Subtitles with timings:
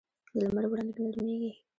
[0.31, 1.51] د لمر وړانګې نرمېږي